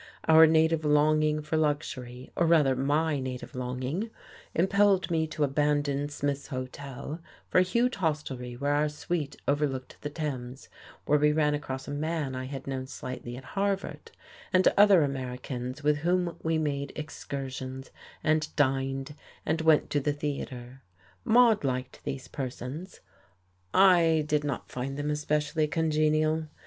Our 0.27 0.47
native 0.47 0.83
longing 0.83 1.43
for 1.43 1.57
luxury 1.57 2.31
or 2.35 2.47
rather 2.47 2.75
my 2.75 3.19
native 3.19 3.53
longing 3.53 4.09
impelled 4.55 5.11
me 5.11 5.27
to 5.27 5.43
abandon 5.43 6.09
Smith's 6.09 6.47
Hotel 6.47 7.21
for 7.47 7.59
a 7.59 7.61
huge 7.61 7.97
hostelry 7.97 8.55
where 8.57 8.73
our 8.73 8.89
suite 8.89 9.35
overlooked 9.47 9.97
the 10.01 10.09
Thames, 10.09 10.69
where 11.05 11.19
we 11.19 11.31
ran 11.31 11.53
across 11.53 11.87
a 11.87 11.91
man 11.91 12.33
I 12.33 12.45
had 12.45 12.65
known 12.65 12.87
slightly 12.87 13.37
at 13.37 13.43
Harvard, 13.43 14.09
and 14.51 14.67
other 14.75 15.03
Americans 15.03 15.83
with 15.83 15.97
whom 15.97 16.35
we 16.41 16.57
made 16.57 16.91
excursions 16.95 17.91
and 18.23 18.47
dined 18.55 19.13
and 19.45 19.61
went 19.61 19.91
to 19.91 19.99
the 19.99 20.13
theatre. 20.13 20.81
Maude 21.23 21.63
liked 21.63 22.03
these 22.05 22.27
persons; 22.27 23.01
I 23.71 24.23
did 24.27 24.43
not 24.43 24.71
find 24.71 24.97
them 24.97 25.11
especially 25.11 25.67
congenial. 25.67 26.47